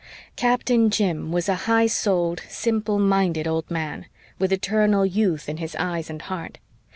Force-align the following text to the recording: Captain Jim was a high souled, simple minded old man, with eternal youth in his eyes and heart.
Captain 0.35 0.89
Jim 0.89 1.31
was 1.31 1.47
a 1.47 1.53
high 1.69 1.85
souled, 1.85 2.41
simple 2.49 2.97
minded 2.97 3.47
old 3.47 3.69
man, 3.69 4.07
with 4.39 4.51
eternal 4.51 5.05
youth 5.05 5.47
in 5.47 5.57
his 5.57 5.75
eyes 5.75 6.09
and 6.09 6.23
heart. 6.23 6.57